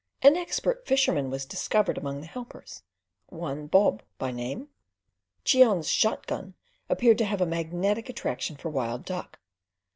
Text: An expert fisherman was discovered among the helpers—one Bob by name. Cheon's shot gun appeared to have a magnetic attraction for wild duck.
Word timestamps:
An 0.23 0.35
expert 0.35 0.87
fisherman 0.87 1.29
was 1.29 1.45
discovered 1.45 1.95
among 1.95 2.21
the 2.21 2.25
helpers—one 2.25 3.67
Bob 3.67 4.01
by 4.17 4.31
name. 4.31 4.69
Cheon's 5.45 5.89
shot 5.89 6.25
gun 6.25 6.55
appeared 6.89 7.19
to 7.19 7.25
have 7.25 7.39
a 7.39 7.45
magnetic 7.45 8.09
attraction 8.09 8.55
for 8.55 8.69
wild 8.69 9.05
duck. 9.05 9.37